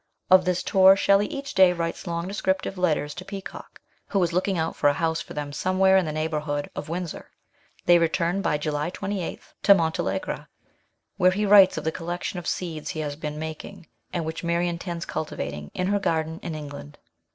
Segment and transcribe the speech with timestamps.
[0.31, 4.57] Of this tour Shelley each day writes long descriptive letters to Peacock, who is looking
[4.57, 7.29] out for a house for them some where in the neighbourhood of Windsor.
[7.85, 10.47] They return by July 28 to Montalegre,
[11.17, 14.67] where he writes of the collection of seeds he has been making, and which Mary
[14.67, 16.97] intends cultivating in her garden in England.